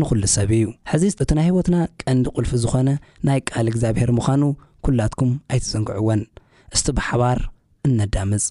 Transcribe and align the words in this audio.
ንኹሉ 0.00 0.22
ሰብ 0.36 0.50
እዩ 0.58 0.64
ሕዚ 0.90 1.04
እቲ 1.22 1.30
ናይ 1.36 1.46
ህይወትና 1.48 1.76
ቀንዲ 2.02 2.24
ቁልፊ 2.36 2.50
ዝኾነ 2.64 2.88
ናይ 3.28 3.40
ቃል 3.50 3.66
እግዚኣብሔር 3.70 4.10
ምዃኑ 4.18 4.42
ኲላትኩም 4.86 5.32
ኣይትዘንግዕወን 5.52 6.22
እስቲ 6.74 6.86
ብሓባር 6.98 7.38
እነዳምፅ 7.88 8.44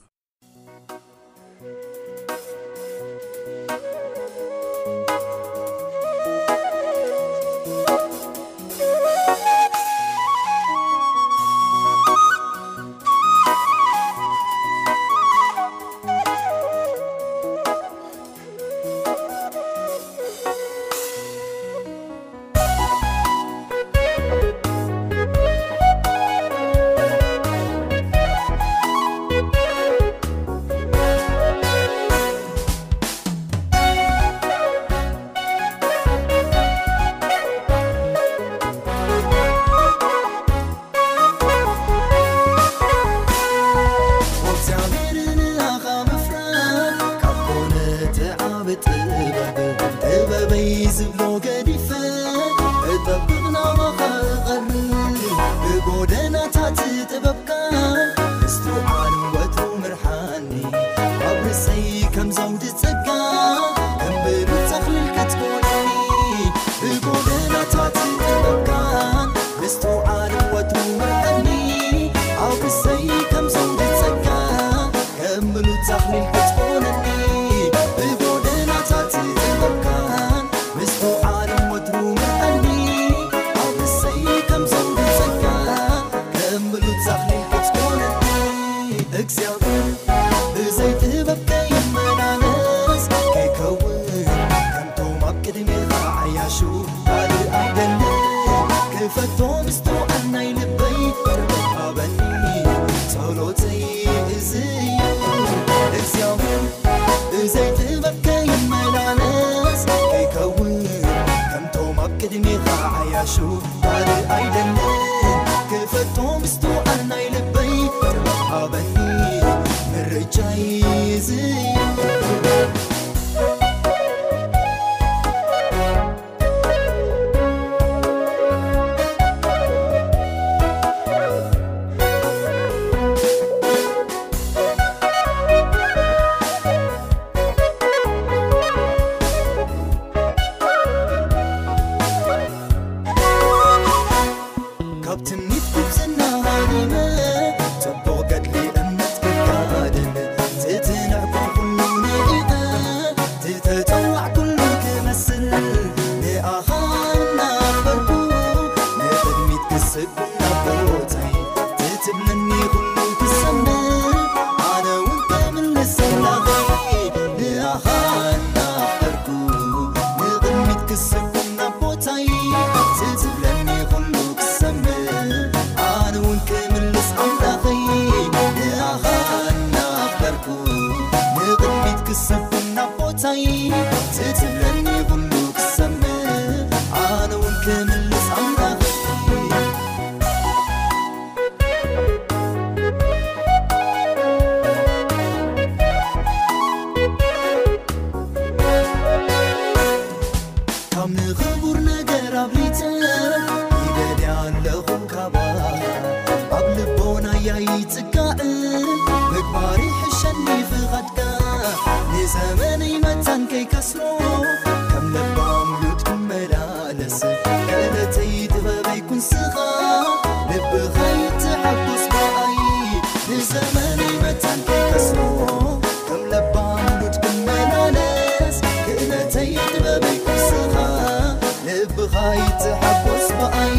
تحبصبع 232.60 233.70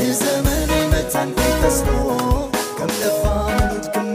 بزمن 0.00 0.70
متن 0.92 1.30
في 1.36 1.66
مسبو 1.66 2.16
كم 2.78 2.86
ف 2.86 4.09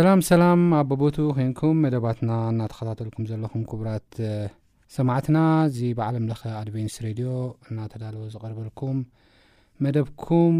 ሰላም 0.00 0.20
ሰላም 0.26 0.60
ኣቦቦቱ 0.78 1.16
ኮንኩም 1.36 1.76
መደባትና 1.84 2.32
እናተኸታተልኩም 2.50 3.24
ዘለኹም 3.30 3.62
ክቡራት 3.70 4.10
ሰማዕትና 4.96 5.38
እዚ 5.68 5.78
ብዓለምለኸ 5.98 6.42
ኣድቨንስ 6.60 6.94
ሬድዮ 7.06 7.28
እናተዳልዎ 7.68 8.22
ዝቐርበልኩም 8.34 8.98
መደብኩም 9.84 10.54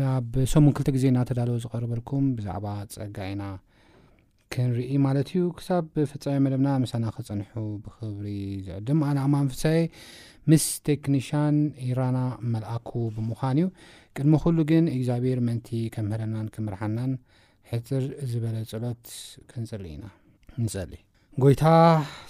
ናብ 0.00 0.34
ሰሙን 0.54 0.74
ክልተ 0.78 0.88
ግዜ 0.96 1.04
እናተዳልዎ 1.12 1.56
ዝቐርበልኩም 1.64 2.24
ብዛዕባ 2.38 2.66
ፀጋዒና 2.96 3.44
ክንርኢ 4.54 4.90
ማለት 5.06 5.30
እዩ 5.34 5.44
ክሳብ 5.60 5.86
ብፍፀመ 5.94 6.34
መደብና 6.48 6.72
ምሳና 6.84 7.06
ክፀንሑ 7.18 7.54
ብክብሪ 7.86 8.28
ዝዕድም 8.68 9.00
ኣነኣማ 9.10 9.34
ንፍሳኤ 9.48 9.80
ምስ 10.52 10.66
ቴክኒሽን 10.90 11.58
ኢራና 11.92 12.20
መልኣኩ 12.56 12.90
ብምዃን 13.18 13.60
እዩ 13.62 13.68
ቅድሚ 14.18 14.34
ኩሉ 14.44 14.58
ግን 14.72 14.84
እግዚኣብሔር 14.98 15.40
ምእንቲ 15.48 15.70
ከምህረናን 15.96 16.50
ክምርሓናን 16.56 17.12
ሕፅር 17.70 18.02
ዝበለ 18.30 18.56
ፀሎት 18.70 19.04
ከንፀሊ 19.50 19.84
ኢና 19.94 20.04
ንፀሊ 20.62 20.92
ጎይታ 21.42 21.64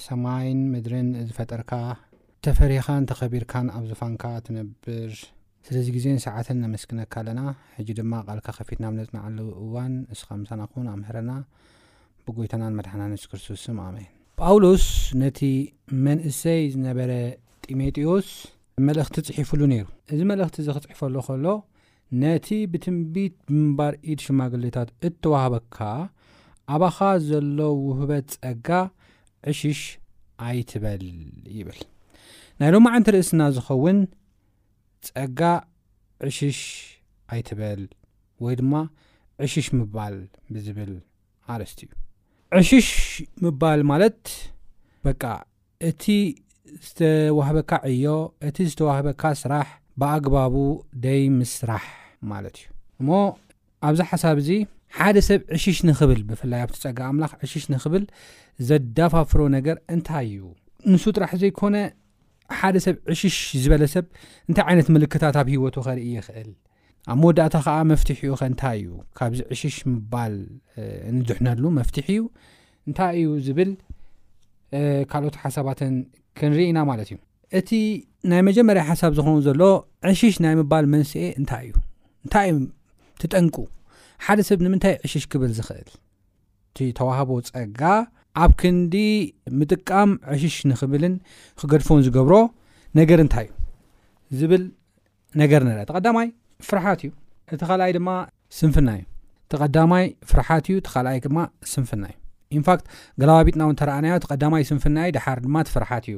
ሰማይን 0.07 0.61
ምድርን 0.73 1.09
ዝፈጠርካ 1.29 1.73
ተፈሪኻን 2.47 3.03
ተኸቢርካን 3.11 3.67
ኣብ 3.77 3.85
ዝፋንካ 3.91 4.25
ትነብር 4.47 5.11
ስለዚ 5.67 5.87
ግዜን 5.97 6.19
ሰዓትን 6.27 6.59
ነመስክነካ 6.65 7.15
ኣለና 7.23 7.41
ሕጂ 7.77 7.89
ድማ 7.99 8.13
ቃልካ 8.29 8.49
ከፊትና 8.59 8.85
ብ 8.93 8.95
ነፅናዓሉ 9.01 9.39
እዋን 9.65 9.93
ንስኻ 10.11 10.29
ምሳና 10.43 10.63
ኩን 10.73 10.87
ኣምህረና 10.93 11.31
ብጎይታናን 12.27 12.77
መድሓናን 12.79 13.13
ንሱ 13.17 13.25
ክርስቶስ 13.33 13.65
ኣመየን 13.87 14.09
ጳውሎስ 14.43 14.85
ነቲ 15.23 15.41
መንእሰይ 16.07 16.63
ዝነበረ 16.75 17.13
ጢሞቴዎስ 17.67 18.31
መልእኽቲ 18.89 19.17
ፅሒፉሉ 19.33 19.61
ነይሩ 19.73 19.87
እዚ 20.13 20.21
መልእኽቲ 20.31 20.57
ዝ 20.67 20.75
ክፅሕፈሉ 20.77 21.17
ከሎ 21.27 21.45
ነቲ 22.21 22.49
ብትንቢት 22.73 23.35
ብምምባር 23.49 23.95
ኢድ 24.13 24.21
ሽማግሌታት 24.27 24.89
እተዋህበካ 25.09 25.77
ኣባኻ 26.75 26.99
ዘሎ 27.29 27.59
ውህበት 27.87 28.27
ጸጋ 28.35 28.69
ዕሽሽ 29.51 29.81
ኣይትበል 30.49 31.03
ይብል 31.59 31.79
ናይ 32.61 32.71
ሎማ 32.75 32.87
ዓንቲ 32.97 33.09
ርእስና 33.15 33.43
ዝኸውን 33.57 33.99
ጸጋ 35.09 35.41
ዕሽሽ 36.29 36.61
ኣይትበል 37.35 37.81
ወይ 38.47 38.55
ድማ 38.61 38.75
ዕሽሽ 39.47 39.69
ምባል 39.79 40.17
ብዝብል 40.53 40.93
ኣርስቲ 41.55 41.81
እዩ 41.89 41.93
ዕሽሽ 42.61 42.89
ምባል 43.45 43.81
ማለት 43.93 44.23
በቃ 45.07 45.23
እቲ 45.89 46.03
ዝተዋህበካ 46.87 47.71
ዕዮ 47.93 48.05
እቲ 48.49 48.57
ዝተዋህበካ 48.73 49.23
ስራሕ 49.43 49.69
ብኣግባቡ 50.01 50.55
ደይ 51.07 51.23
ምስራሕ 51.41 51.85
ማለት 52.31 52.57
እዩ 52.61 52.69
እሞ 53.01 53.09
ኣብዚ 53.89 54.01
ሓሳብ 54.11 54.37
እዚ 54.43 54.51
ሓደ 54.99 55.17
ሰብ 55.29 55.41
ዕሽሽ 55.57 55.79
ንኽብል 55.89 56.21
ብፍላይ 56.29 56.61
ኣብቲ 56.65 56.77
ፀጋ 56.85 56.99
ኣምላኽ 57.11 57.33
ዕሽሽ 57.47 57.65
ንኽብል 57.75 58.03
ዘዳፋፍሮ 58.69 59.41
ነገር 59.57 59.77
እንታይ 59.95 60.27
እዩ 60.33 60.43
ንሱ 60.93 61.05
ጥራሕ 61.17 61.33
ዘይኮነ 61.43 61.77
ሓደ 62.59 62.77
ሰብ 62.87 62.97
ዕሽሽ 63.15 63.37
ዝበለ 63.63 63.85
ሰብ 63.95 64.05
እንታይ 64.49 64.65
ዓይነት 64.71 64.89
ምልክታት 64.97 65.37
ኣብ 65.43 65.49
ሂወቱ 65.55 65.77
ኸርኢ 65.87 66.03
ይኽእል 66.17 66.51
ኣብ 67.13 67.17
መወዳእታ 67.23 67.55
ከዓ 67.67 67.77
መፍትሕ 67.93 68.19
ኡ 68.33 68.35
ኸእንታይ 68.41 68.79
እዩ 68.83 68.91
ካብዚ 69.19 69.41
ዕሽሽ 69.55 69.77
ምባል 69.93 70.35
ንድሕነሉ 71.19 71.63
መፍትሕ 71.79 72.07
እዩ 72.15 72.23
እንታይ 72.89 73.17
እዩ 73.23 73.29
ዝብል 73.47 73.73
ካልኦት 75.13 75.37
ሓሳባትን 75.45 75.95
ክንርኢና 76.41 76.79
ማለት 76.91 77.09
እዩ 77.13 77.19
እቲ 77.61 77.71
ናይ 78.33 78.43
መጀመርያ 78.51 78.83
ሓሳብ 78.91 79.13
ዝኾኑ 79.21 79.39
ዘሎ 79.49 79.63
ዕሽሽ 80.13 80.37
ናይ 80.45 80.55
ምባል 80.61 80.85
መንስኤ 80.93 81.25
እንታይ 81.41 81.67
እዩ 81.71 81.75
እንታይዩ 82.27 82.51
ትጠንቁ 83.21 83.57
ሓደ 84.25 84.41
ሰብ 84.49 84.59
ንምንታይ 84.65 84.95
ዕሽሽ 85.07 85.25
ክብል 85.33 85.51
ዝኽእል 85.59 85.89
ቲተዋህቦ 86.77 87.31
ፀጋ 87.55 87.83
ኣብ 88.43 88.53
ክንዲ 88.61 88.95
ምጥቃም 89.59 90.11
ዕሽሽ 90.35 90.57
ንኽብልን 90.71 91.15
ክገድፎን 91.61 92.03
ዝገብሮ 92.07 92.35
ነገር 92.99 93.19
እንታይ 93.25 93.49
እዩ 94.31 94.39
ዝብል 94.41 94.63
ነገር 95.43 95.61
ንርአ 95.69 95.83
ቲቀዳማይ 95.91 96.29
ፍርሓት 96.69 97.01
እዩ 97.07 97.11
እቲይ 97.55 97.93
ድማ 97.99 98.09
ስንፍና 98.59 98.91
እዩ 98.99 99.85
ማይ 99.93 100.05
ፍርሓትዩ 100.31 100.77
ይማ 101.27 101.39
ስንፍና 101.73 102.05
እዩ 102.53 102.59
ንት 102.63 102.83
ገላባቢጥናው 103.21 103.71
ተረኣዮ 103.81 104.15
ቲቀዳማይ 104.25 104.63
ስንፍናዩ 104.71 105.09
ድሓር 105.17 105.39
ድማ 105.47 105.57
ትፍርሓት 105.69 106.07
እዩ 106.11 106.17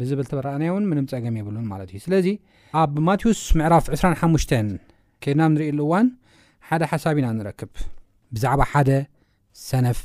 ብዝብል 0.00 0.26
ኣናዮ 0.54 0.70
ውን 0.74 0.84
ምንም 0.90 1.06
ፀገም 1.12 1.34
የብሉ 1.40 1.56
ማት 1.72 1.90
እዩ 1.92 1.98
ስለዚ 2.06 2.26
ኣብ 2.82 2.92
ማትዩስ 3.08 3.40
ምዕራፍ 3.60 3.84
2ሓሙሽተን 3.96 4.68
ኬድናብ 5.24 5.50
ንርእሉ 5.54 5.78
እዋን 5.86 6.06
ሓደ 6.68 6.82
ሓሳብ 6.90 7.16
ኢና 7.20 7.26
ንረክብ 7.38 7.72
ብዛዕባ 8.34 8.60
ሓደ 8.72 8.90
ሰነፍ 9.68 9.98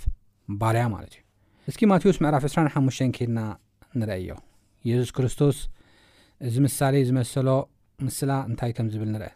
ባልያ 0.61 0.83
ማለት 0.95 1.13
እዩ 1.17 1.21
እስኪ 1.69 1.81
ማቴዎስ 1.91 2.17
ምዕፍ 2.23 2.43
25 2.49 3.15
ኬድና 3.17 3.39
ንርአዮ 3.99 4.29
የሱስ 4.89 5.09
ክርስቶስ 5.17 5.57
እዚ 6.47 6.55
ምሳሌ 6.67 6.93
ዝመሰሎ 7.09 7.49
ምስላ 8.05 8.31
እንታይ 8.49 8.71
ከም 8.77 8.87
ዚብል 8.93 9.09
ንርአ 9.15 9.29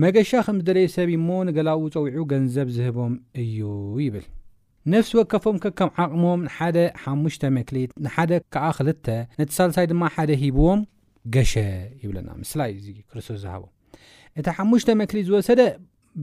መገሻ 0.02 0.30
ኸም 0.46 0.56
ዝደለየ 0.60 0.86
ሰብ 0.94 1.08
እሞ 1.16 1.28
ንገላዊ 1.48 1.80
ጸዊዑ 1.94 2.20
ገንዘብ 2.32 2.68
ዚህቦም 2.76 3.12
እዩ 3.42 3.58
ይብል 4.04 4.24
ነፍሲ 4.92 5.10
ወከፎም 5.18 5.56
ከከም 5.64 5.90
ዓቕሞም 6.02 6.40
ሓደ 6.54 6.78
ሓሙሽ 7.02 7.36
መክሊት 7.56 7.90
ንሓደ 8.04 8.32
ከዓ 8.54 8.64
ክልተ 8.78 9.06
ነቲ 9.38 9.48
ሳለሳይ 9.58 9.86
ድማ 9.92 10.02
ሓደ 10.14 10.30
ሂብዎም 10.42 10.80
ገሸ 11.34 11.52
ይብለና 12.02 12.28
ምስላይ 12.42 12.70
እ 12.76 12.92
ክርስቶስ 13.10 13.38
ዝሃቦ 13.44 13.62
እቲ 14.38 14.46
ሓሙሽተ 14.58 14.88
መክሊት 15.02 15.26
ዝወሰደ 15.30 15.60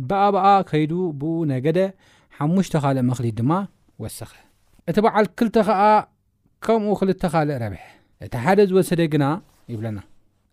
በኣበኣ 0.09 0.45
ከይዱ 0.69 0.93
ብኡ 1.21 1.33
ነገደ 1.53 1.79
ሓሙሽተ 2.37 2.75
ካልእ 2.85 3.03
መክሊት 3.09 3.35
ድማ 3.41 3.51
ወሰኸ 4.03 4.31
እቲ 4.89 4.97
በዓል 5.05 5.25
2ልተ 5.41 5.57
ከዓ 5.69 5.81
ከምኡ 6.65 6.93
ክልተ 7.01 7.23
ካልእ 7.33 7.57
ረብሐ 7.63 7.83
እቲ 8.25 8.33
ሓደ 8.45 8.59
ዝወሰደ 8.71 9.01
ግና 9.15 9.25
ይብለና 9.73 9.99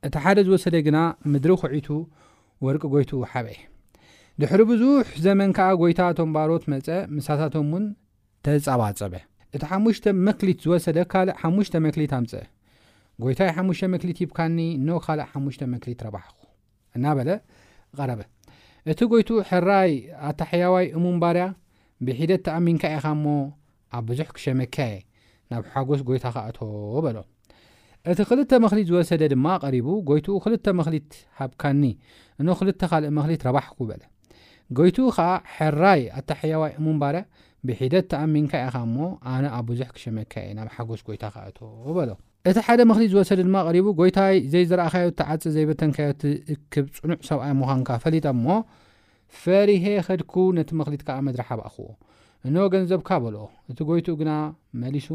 እቲ 0.09 0.15
ሓደ 0.27 0.39
ዝወሰደ 0.49 0.77
ግና 0.89 0.99
ምድሪ 1.35 1.53
ኩዒቱ 1.65 1.89
ወርቂ 2.67 2.83
ጎይቱ 2.95 3.11
ሓበ 3.33 3.47
እየ 3.57 3.63
ድሕሪ 4.43 4.63
ብዙሕ 4.71 5.07
ዘመን 5.25 5.51
ከዓ 5.57 5.71
ጎይታ 5.79 6.01
ቶምባሮት 6.19 6.65
መፀ 6.73 6.89
ምሳታቶም 7.15 7.69
ውን 7.75 7.85
ተፀባፀበ 8.47 9.15
እቲ 9.55 9.63
ሓሙሽተ 9.71 10.05
መክሊት 10.27 10.59
ዝወሰደ 10.65 10.99
ካልእ 11.13 11.35
ሓሙሽተ 11.41 11.75
መክሊት 11.87 12.13
ኣምፀአ 12.19 12.43
ጎይታይ 13.23 13.51
ሓሙሽተ 13.57 13.85
መክሊት 13.95 14.19
ይብካኒ 14.23 14.59
ኖ 14.87 14.91
ካልእ 15.07 15.27
ሓሙሽተ 15.33 15.63
መክሊት 15.73 16.03
ረባሕኩ 16.07 16.39
እና 16.97 17.05
በ 17.19 17.25
ረበ 18.11 18.21
እቲ 18.93 18.99
ጎይትኡ 19.13 19.39
ሕራይ 19.49 19.91
ኣታሓያዋይ 20.29 20.87
እሙንባርያ 20.99 21.47
ብሒደት 22.09 22.43
ተኣሚንካ 22.49 22.85
ኢኻ 22.99 23.07
ሞ 23.25 23.33
ኣብ 24.01 24.05
ብዙሕ 24.11 24.29
ክሸመካ 24.37 24.79
ናብ 25.53 25.65
ሓጎስ 25.73 26.03
ጎይታካኣቶ 26.11 26.61
በሎ 27.07 27.19
እቲ 28.13 28.19
ክልተ 28.31 28.53
መክሊት 28.67 28.87
ዝወሰደ 28.93 29.23
ድማ 29.35 29.47
ቀሪቡ 29.65 29.89
ጎይትኡ 30.11 30.37
ክልተ 30.47 30.67
መክሊት 30.83 31.11
ሃብካኒ 31.41 31.83
ኖ 32.49 32.57
ክልተ 32.61 32.81
ካልእ 32.93 33.11
መክሊት 33.19 33.43
ረባሕኩበ 33.49 33.91
ጎይቱኡ 34.77 35.07
ከዓ 35.17 35.29
ሕራይ 35.57 36.01
ኣታ 36.19 36.31
ሓያዋይ 36.41 36.73
እሙንባርያ 36.79 37.21
ብሒደት 37.69 38.07
ተኣሚንካ 38.13 38.53
ኢኻ 38.67 38.75
እሞ 38.87 38.97
ኣነ 39.33 39.45
ኣብ 39.59 39.65
ብዙሕ 39.71 39.89
ክሸመካየ 39.97 40.49
ናብ 40.59 40.69
ሓጎስ 40.75 41.01
ጎይታካ 41.07 41.37
እቶ 41.51 41.59
በሎ 41.99 42.11
እቲ 42.51 42.57
ሓደ 42.67 42.81
መኽሊት 42.91 43.11
ዝወሰደ 43.13 43.39
ድማ 43.49 43.57
ቐሪቡ 43.69 43.87
ጎይታይ 44.01 44.37
ዘይ 44.53 44.65
ዝረእኻዮ 44.71 45.09
ተዓፂ 45.21 45.43
ዘይበተንካዮት 45.55 46.23
እክብ 46.55 46.85
ፅኑዕ 46.99 47.19
ሰብኣይ 47.31 47.53
ምዃንካ 47.61 47.89
ፈሊጠ 48.05 48.27
እሞ 48.37 48.47
ፈሪሄ 49.43 49.87
ኸድኩ 50.09 50.35
ነቲ 50.59 50.71
መኽሊት 50.83 51.03
ከዓ 51.09 51.17
መድረሓ 51.29 51.49
ብኣኽዎ 51.61 51.89
እኖ 52.49 52.57
ገንዘብካ 52.75 53.11
በል 53.25 53.37
እቲ 53.73 53.79
ጎይቱኡ 53.91 54.15
ግና 54.21 54.33
መሊሱ 54.83 55.09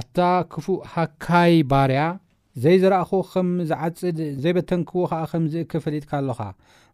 ኣታ 0.00 0.18
ክፉእ 0.52 0.80
ሃካይ 0.94 1.54
ባርያ 1.70 2.02
ዘይዝረእኹ 2.62 3.10
ከም 3.32 3.48
ዝዓፅድ 3.70 4.18
ዘይበተንክዎ 4.44 5.02
ከዓ 5.10 5.20
ከምዝእክብ 5.32 5.80
ፍሊኢጥካኣሎኻ 5.84 6.40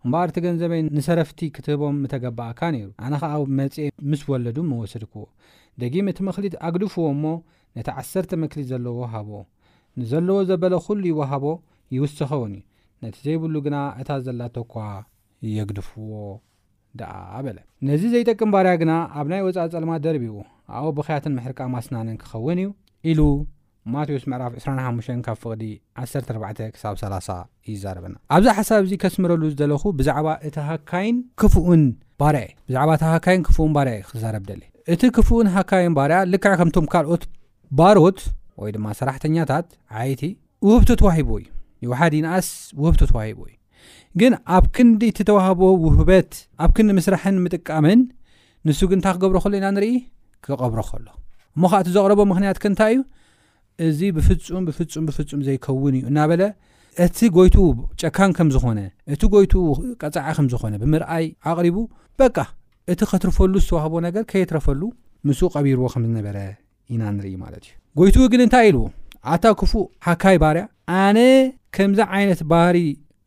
እምበር 0.05 0.29
እቲ 0.31 0.37
ገንዘበይ 0.47 0.81
ንሰረፍቲ 0.97 1.41
ክትህቦም 1.57 1.97
እተገባእካ 2.07 2.61
ነይሩ 2.75 2.89
ኣነ 3.05 3.15
ከዓ 3.23 3.37
መፅኤ 3.61 3.87
ምስ 4.11 4.21
ወለዱ 4.33 4.59
መወሰድክዎ 4.73 5.23
ደጊም 5.83 6.09
እቲ 6.13 6.19
መክሊት 6.29 6.55
ኣግድፍዎ 6.69 7.07
እሞ 7.15 7.25
ነቲ 7.79 7.89
ዓሰርተ 8.03 8.31
መክሊት 8.43 8.67
ዘለዎ 8.73 8.99
ሃቦ 9.15 9.31
ንዘለዎ 10.01 10.37
ዘበለ 10.51 10.75
ኩሉ 10.87 11.03
ይዋሃቦ 11.13 11.45
ይውስኸውን 11.97 12.55
እዩ 12.59 12.63
ነቲ 13.05 13.17
ዘይብሉ 13.27 13.55
ግና 13.67 13.77
እታ 14.03 14.09
ዘላቶኳ 14.27 14.75
የግድፍዎ 15.57 16.13
ደኣ 17.01 17.19
በለ 17.47 17.59
ነዚ 17.89 18.03
ዘይጠቂ 18.15 18.41
ምባርያ 18.49 18.71
ግና 18.85 18.93
ኣብ 19.19 19.27
ናይ 19.33 19.43
ወፃኢ 19.49 19.67
ፀለማ 19.75 19.95
ደርብዎ 20.05 20.37
ኣኡ 20.79 20.85
ብክያትን 20.99 21.35
ምሕርቃ 21.39 21.59
ማስናንን 21.75 22.17
ክኸውን 22.23 22.59
እዩ 22.65 22.71
ኢሉ 23.11 23.21
ማቴዎስ 23.95 24.25
ምዕራፍ 24.31 24.52
25 24.62 25.12
ካብ 25.26 25.37
ፍቅዲ 25.43 25.64
14 26.05 26.78
30 26.85 27.35
ዩዛረበና 27.71 28.14
ኣብዛ 28.37 28.47
ሓሳብ 28.59 28.85
ዚ 28.90 28.97
ከስምረሉ 29.02 29.43
ዘለኹ 29.61 29.83
ብዛዕባ 29.99 30.28
እቲ 30.47 30.57
ሃካይን 30.71 31.16
ክፉኡን 31.40 31.83
ባ 32.21 32.31
ብዛዕ 32.69 32.85
እሃካይን 33.11 33.43
ክፉእን 33.49 33.71
ባርያ 33.76 33.93
እዩ 34.00 34.07
ክዛረብ 34.11 34.45
ደለ 34.50 34.62
እቲ 34.95 35.02
ክፉኡን 35.16 35.49
ሃካይን 35.57 35.95
ባርያ 35.99 36.19
ልክዕ 36.33 36.52
ከምቶም 36.61 36.87
ካልኦት 36.95 37.25
ባሮት 37.81 38.19
ወይ 38.62 38.71
ድማ 38.76 38.87
ሰራሕተኛታት 39.00 39.69
ዓይቲ 40.00 40.23
ውህብቶ 40.69 40.88
ተዋሂቦ 41.02 41.31
እዩ 41.43 41.47
ይወሓዲ 41.85 42.14
ንኣስ 42.26 42.49
ውህብቶ 42.83 43.00
ተዋሂቦ 43.12 43.40
እዩ 43.50 43.55
ግን 44.23 44.35
ኣብ 44.57 44.64
ክንዲ 44.76 45.02
እትተዋህቦ 45.14 45.61
ውህበት 45.85 46.31
ኣብ 46.64 46.71
ክንዲ 46.76 46.90
ምስራሕን 47.00 47.38
ምጥቃምን 47.45 48.00
ንሱግንታ 48.69 49.07
ክገብሮ 49.16 49.37
ከሉ 49.45 49.55
ኢና 49.61 49.66
ንርኢ 49.76 49.90
ክቐብሮ 50.47 50.81
ከሎ 50.90 51.07
እሞ 51.57 51.62
ከዓ 51.73 51.81
እቲ 51.85 51.88
ዘቕረቦ 51.97 52.21
ምክንያት 52.33 52.59
ክንታይ 52.64 52.95
እዩ 52.95 52.99
እዚ 53.85 54.00
ብፍጹም 54.16 54.62
ብፍጹም 54.68 55.04
ብፍጹም 55.09 55.40
ዘይከውን 55.47 55.95
እዩ 55.99 56.02
እናበለ 56.11 56.42
እቲ 57.04 57.18
ጎይትኡ 57.37 57.64
ጨካን 58.00 58.30
ከም 58.37 58.49
ዝኾነ 58.54 58.78
እቲ 59.14 59.23
ጎይትኡ 59.35 59.62
ቀፃዐ 60.02 60.26
ከምዝኾነ 60.37 60.75
ብምርኣይ 60.83 61.26
ኣቕሪቡ 61.50 61.76
በቃ 62.21 62.37
እቲ 62.92 63.00
ከትርፈሉ 63.11 63.52
ዝተዋህቦ 63.64 63.95
ነገር 64.06 64.23
ከየትረፈሉ 64.30 64.83
ምስ 65.28 65.40
ቀቢርዎ 65.54 65.87
ከም 65.95 66.02
ዝነበረ 66.09 66.37
ኢና 66.92 67.02
ንርኢ 67.16 67.35
ማለት 67.45 67.64
እዩ 67.68 67.75
ጎይት 68.00 68.16
ግን 68.35 68.42
እንታይ 68.47 68.66
ኢልዎ 68.71 68.85
ኣታ 69.35 69.45
ክፉእ 69.62 69.85
ሓካይ 70.06 70.37
ባርያ 70.45 70.62
ኣነ 71.02 71.18
ከምዚ 71.76 72.00
ዓይነት 72.16 72.40
ባህሪ 72.52 72.78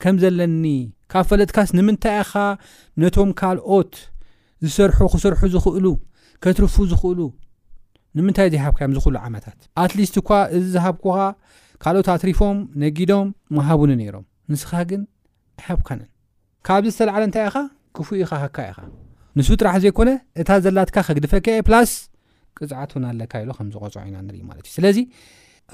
ከም 0.03 0.15
ዘለኒ 0.23 0.65
ካብ 1.11 1.25
ፈለጥካስ 1.29 1.69
ንምንታይ 1.77 2.17
ኢኻ 2.23 2.33
ነቶም 3.01 3.29
ካልኦት 3.39 3.93
ዝሰርሑ 4.65 4.99
ክሰርሑ 5.13 5.41
ዝኽእሉ 5.53 5.85
ከትርፉ 6.43 6.75
ዝኽእሉ 6.93 7.19
ንምንታይ 8.17 8.47
ዘይሃብካእዮም 8.53 8.93
ዝኩሉ 8.97 9.15
ዓመታት 9.27 9.59
ኣትሊስት 9.83 10.15
እኳ 10.21 10.29
እዚ 10.57 10.63
ዝሃብኩኻ 10.75 11.17
ካልኦት 11.83 12.07
ኣትሪፎም 12.15 12.57
ነጊዶም 12.83 13.27
መሃቡኒ 13.57 13.91
ነይሮም 14.01 14.23
ንስኻ 14.51 14.71
ግን 14.89 15.01
ይሃብካነን 15.61 16.09
ካብዚ 16.67 16.89
ዝተለዓለ 16.95 17.21
እንታይ 17.27 17.43
ኢኻ 17.49 17.57
ክፉ 17.97 18.07
ኢካ 18.23 18.31
ሃካ 18.43 18.57
ኢኻ 18.71 18.79
ንሱ 19.37 19.47
ጥራሕ 19.61 19.75
ዘይኮነ 19.83 20.09
እታ 20.41 20.49
ዘላትካ 20.65 20.97
ከግድፈከ 21.07 21.47
የ 21.57 21.65
ፕላስ 21.67 21.91
ቅፅዓት 22.57 22.91
እውን 22.93 23.05
ኣለካ 23.11 23.33
ኢሉ 23.43 23.51
ከም 23.57 23.67
ዝቆፅዖ 23.73 23.99
ኢና 24.09 24.15
ንርኢ 24.27 24.41
ማለት 24.49 24.63
እዩ 24.67 24.73
ስለዚ 24.77 24.97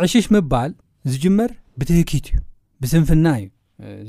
ዕሽሽ 0.05 0.25
ምባል 0.35 0.71
ዝጅመር 1.13 1.51
ብትህኪት 1.79 2.25
እዩ 2.33 2.39
ብስንፍና 2.81 3.27
እዩ 3.39 3.45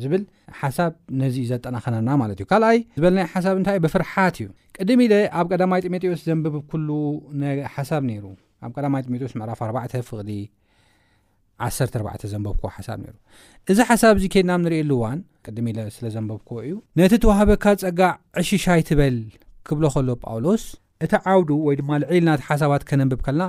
ዝብል 0.01 0.23
ሓሳብ 0.59 0.93
ነዚዩ 1.21 1.45
ዘጠናኸነና 1.53 2.09
ማለት 2.23 2.39
እዩ 2.43 2.47
ካልኣይ 2.51 2.79
ዝበልናይ 2.97 3.25
ሓሳብ 3.33 3.55
እንታ 3.61 3.69
ብፍርሓት 3.85 4.37
እዩ 4.41 4.47
ቅድም 4.77 5.01
ኢለ 5.05 5.13
ኣብ 5.39 5.47
ቀዳማይ 5.53 5.81
ጢሞቴዎስ 5.87 6.21
ዘንብብ 6.29 6.55
ኩሉ 6.71 6.89
ሓሳብ 7.75 8.03
ነይሩ 8.11 8.25
ኣብ 8.67 8.71
ቀማይ 8.77 9.03
ጢሞዎስ 9.07 9.33
ዕራፍ 9.47 9.61
4 9.71 9.99
ፍቕ 11.89 11.95
14 11.99 12.25
ዘንብብኩዎ 12.33 12.71
ሓሳብ 12.77 12.99
ነሩ 13.05 13.15
እዚ 13.71 13.79
ሓሳብ 13.91 14.15
እዚ 14.19 14.25
ኬድናብ 14.33 14.61
ንሪኢሉዋን 14.65 15.19
ቅድም 15.45 15.67
ኢ 15.71 15.73
ስለዘንብብኮዎ 15.97 16.59
እዩ 16.67 16.75
ነቲ 16.99 17.13
ተዋህበካ 17.23 17.65
ፀጋዕ 17.83 18.13
ዕሽሻይ 18.43 18.83
ትበል 18.89 19.17
ክብሎ 19.69 19.85
ከሎ 19.95 20.09
ጳውሎስ 20.25 20.65
እቲ 21.05 21.13
ዓውዱ 21.33 21.49
ወይ 21.67 21.75
ድማ 21.79 21.91
ንዕል 22.03 22.23
ናቲ 22.29 22.41
ሓሳባት 22.49 22.83
ከነንብብ 22.89 23.21
ከለና 23.29 23.47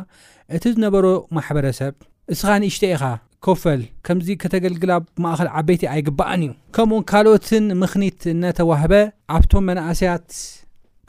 እቲ 0.57 0.63
ዝነበሮ 0.75 1.05
ማሕበረሰብ 1.37 1.93
ንስኻ 2.31 2.49
ንእሽተ 2.61 2.83
ኢኻ 2.93 3.03
ከፈል 3.45 3.81
ከምዚ 4.05 4.27
ከተገልግላ 4.41 4.91
ብማእኸል 5.05 5.49
ዓበይቲ 5.57 5.83
ኣይግባኣን 5.93 6.41
እዩ 6.45 6.51
ከምኡውን 6.75 7.03
ካልኦትን 7.09 7.65
ምኽኒት 7.81 8.21
እነተዋህበ 8.33 8.93
ኣብቶም 9.35 9.65
መናእሰያት 9.69 10.27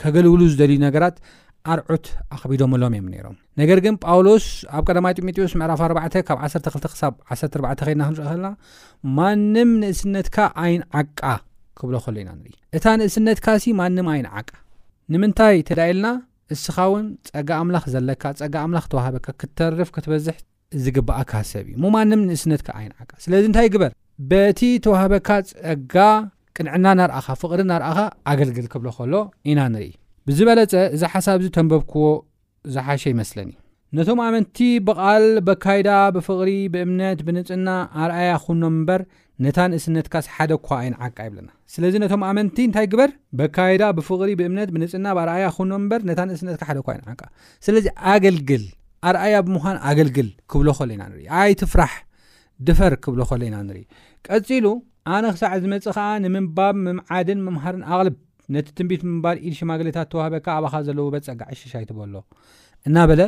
ከገልብሉ 0.03 0.41
ዝደልዩ 0.53 0.79
ነገራት 0.87 1.17
ኣርዑት 1.73 2.07
ኣኽቢዶምሎም 2.35 2.93
እዮም 2.97 3.07
ነሮም 3.15 3.37
ነገር 3.61 3.79
ግን 3.85 3.95
ጳውሎስ 4.07 4.45
ኣብ 4.79 4.83
ቀማይ 4.97 5.15
ጢሞቴዎስ 5.19 5.53
ምዕራፍ 5.61 5.81
4 5.87 6.21
ካብ 6.29 6.39
12 6.49 6.87
ክሳ 6.93 7.03
14 7.35 7.85
ኸድና 7.87 8.03
ክንርኢ 8.19 8.27
ከለና 8.29 8.49
ማንም 9.17 9.73
ንእስነትካ 9.83 10.37
ዓይን 10.65 10.83
ዓቃ 11.01 11.23
ክብሎ 11.81 11.97
ከሉ 12.05 12.17
ኢና 12.23 12.31
ንርኢ 12.41 12.55
እታ 12.79 12.85
ንእስነትካ 13.01 13.47
ሲ 13.65 13.75
ማንም 13.81 14.09
ዓይን 14.13 14.29
ዓቃ 14.41 14.51
ንምንታይ 15.15 15.59
ተዳኢልና 15.71 16.07
እስኻ 16.55 16.77
እውን 16.91 17.07
ፀጋ 17.31 17.51
ኣምላኽ 17.63 17.85
ዘለካ 17.95 18.23
ፀጋ 18.43 18.55
ኣምላኽ 18.67 18.85
ተዋህበካ 18.93 19.27
ክትተረርፍ 19.41 19.91
ክትበዝሕ 19.97 20.37
ዝግብኣ 20.85 21.19
ካ 21.31 21.35
ሰብ 21.51 21.67
እዩ 21.71 21.77
ሙማንም 21.83 22.21
ንእስነትካ 22.29 22.69
ዓይንዓቃ 22.81 23.11
ስለዚ 23.25 23.45
እንታይ 23.51 23.69
ግበር 23.75 23.93
በቲ 24.31 24.61
ተዋሃበካ 24.85 25.29
ፀጋ 25.51 25.95
ቅንዕና 26.57 26.87
ናርኣኻ 27.01 27.27
ፍቅሪ 27.43 27.61
ናርኣኻ 27.71 27.99
ኣገልግል 28.33 28.67
ክብሎ 28.73 28.89
ከሎ 28.99 29.15
ኢና 29.51 29.61
ንርኢ 29.75 29.89
ብዝበለፀ 30.29 30.75
እዚ 30.97 31.03
ሓሳብ 31.13 31.39
ዚ 31.45 31.49
ተንበብክዎ 31.57 32.05
ዝሓሸ 32.75 33.05
ይመስለኒ 33.15 33.51
ነቶም 33.97 34.19
ኣመንቲ 34.27 34.59
ብቓል 34.87 35.27
በካይዳ 35.47 35.89
ብፍቕሪ 36.15 36.51
ብእምነት 36.73 37.21
ብንፅና 37.27 37.69
ኣርኣያ 38.05 38.33
ኩኖም 38.47 38.75
ምበር 38.81 39.03
ነታ 39.45 39.59
ንእስነትካስ 39.73 40.27
ሓደ 40.35 40.53
ኳ 40.67 40.79
ይንዓቃ 40.87 41.17
ይብለና 41.29 41.49
ስለዚ 41.75 41.95
ነቶም 42.05 42.23
ኣመንቲ 42.31 42.59
ንታይ 42.71 42.87
ግበር 42.93 43.13
በካዳ 43.41 43.83
ብፍቕሪ 43.99 44.31
ብእምነት 44.41 44.73
ብንፅና 44.77 45.07
ኣያ 45.37 45.47
ኖም 45.73 45.85
በር 45.93 46.03
ስነት 46.43 46.63
ሓ 46.69 46.77
ዓስዚኣልግል 46.97 48.67
ኣርኣያ 49.07 49.35
ብምዃን 49.47 49.77
ኣገልግል 49.89 50.29
ክብሎ 50.51 50.69
ኸሎ 50.79 50.91
ኢና 50.97 51.03
ን 51.11 51.21
ኣይት 51.41 51.61
ፍራሕ 51.73 51.93
ድፈር 52.67 52.93
ክብሎ 53.05 53.21
ኸሎ 53.31 53.41
ኢና 53.49 53.57
ንርኢ 53.67 53.83
ቀፂሉ 54.27 54.65
ኣነ 55.17 55.25
ክሳዕ 55.35 55.53
ዝመፅእ 55.63 55.95
ከዓ 55.97 56.07
ንምንባብ 56.25 56.75
ምምዓድን 56.87 57.41
ምምሃርን 57.47 57.83
ኣቅልብ 57.93 58.15
ነቲ 58.55 58.67
ትንቢት 58.79 59.03
ምንባል 59.09 59.37
ኢል 59.47 59.55
ሽማግሌታት 59.59 60.07
እተዋህበካ 60.09 60.47
ኣብኻ 60.59 60.75
ዘለዎ 60.87 61.07
በፀጋዕ 61.15 61.49
ሽሻይትበሎ 61.61 62.15
እናበለ 62.89 63.23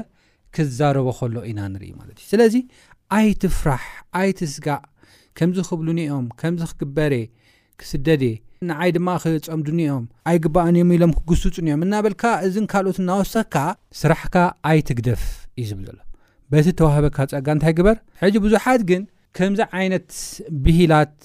ክዛረቦ 0.56 1.06
ኸሎ 1.18 1.34
ኢና 1.50 1.60
ንርኢ 1.74 1.90
ማለት 2.00 2.16
እዩ 2.20 2.28
ስለዚ 2.32 2.54
ኣይት 3.18 3.42
ፍራሕ 3.60 3.84
ኣይትስጋእ 4.20 4.80
ከምዚ 5.38 5.58
ክብሉእኒኦም 5.68 6.26
ከምዚ 6.40 6.62
ክግበረ 6.72 7.14
ክስደደ 7.82 8.24
ንዓይ 8.70 8.90
ድማ 8.96 9.08
ክፀምዱኒኦም 9.22 10.02
ኣይ 10.30 10.38
ግባኣንእዮም 10.46 10.90
ኢሎም 10.96 11.14
ክግሱፅእኒኦም 11.18 11.84
እናበልካ 11.86 12.24
እዚን 12.48 12.66
ካልኦት 12.72 12.98
እናወሳካ 13.04 13.54
ስራሕካ 14.00 14.36
ኣይትግደፍ 14.70 15.22
እዩ 15.60 15.64
ዝብ 15.70 15.80
ዘሎ 15.86 15.98
በቲ 16.52 16.68
ተዋህበካ 16.78 17.18
ፀጋ 17.32 17.46
እንታይ 17.56 17.72
ግበር 17.78 17.96
ሕጂ 18.22 18.34
ብዙሓት 18.44 18.82
ግን 18.90 19.02
ከምዚ 19.36 19.60
ዓይነት 19.80 20.08
ብሂላት 20.64 21.16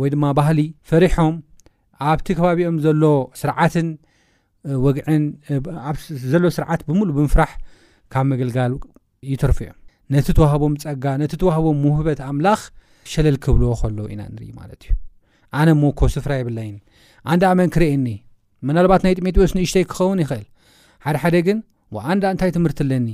ወይ 0.00 0.08
ድማ 0.14 0.24
ባህሊ 0.38 0.60
ፈሪሖም 0.90 1.34
ኣብቲ 2.10 2.26
ከባቢኦም 2.38 2.76
ዘሎ 2.84 3.02
ስርዓትን 3.40 3.88
ወግዕን 4.84 5.24
ዘሎ 6.32 6.44
ስርዓት 6.56 6.80
ብምሉእ 6.88 7.14
ብምፍራሕ 7.18 7.50
ካብ 8.12 8.26
መግልጋል 8.32 8.72
ይተርፍ 9.32 9.58
እዮም 9.64 9.76
ነቲ 10.14 10.28
ተዋህቦም 10.38 10.74
ፀጋ 10.84 11.04
ነቲ 11.22 11.32
ተዋህቦም 11.42 11.78
ምህበት 11.86 12.20
ኣምላኽ 12.28 12.60
ሸለል 13.12 13.36
ክብልዎ 13.44 13.72
ከሎዉ 13.80 13.98
ኢና 14.12 14.20
ንርኢ 14.34 14.50
ማለት 14.60 14.80
እዩ 14.86 14.92
ኣነ 15.58 15.68
ሞኮ 15.82 16.00
ስፍራ 16.14 16.32
ይብለኒ 16.42 16.72
ኣንዳ 17.32 17.44
መን 17.58 17.70
ክርእየኒ 17.74 18.08
ምናልባት 18.68 19.02
ናይ 19.06 19.14
ጥሜጥዮስ 19.20 19.52
ንእሽተይ 19.58 19.84
ክኸውን 19.92 20.20
ይኽእል 20.24 20.46
ሓድሓደ 21.04 21.36
ግን 21.48 21.58
ወአንዳ 21.96 22.24
እንታይ 22.34 22.50
ትምህርቲ 22.56 22.80
ኣለኒ 22.86 23.08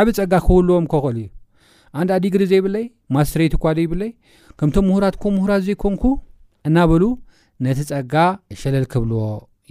ዓብ 0.00 0.08
ፀጋ 0.16 0.32
ክህልዎም 0.46 0.86
ክኽእል 0.92 1.18
እዩ 1.22 1.28
አንድ 1.98 2.10
ዲግሪ 2.24 2.42
ዘይብለይ 2.52 2.84
ማስሬይት 3.16 3.52
እኳ 3.56 3.64
ዘይብለይ 3.78 4.10
ከምቶም 4.58 4.84
ምሁራት 4.88 5.16
ኮ 5.22 5.32
ምሁራት 5.36 5.62
ዘይኮንኩ 5.68 6.02
እናበሉ 6.68 7.04
ነቲ 7.66 7.78
ፀጋ 7.90 8.14
ሸለል 8.62 8.86
ክብልዎ 8.92 9.20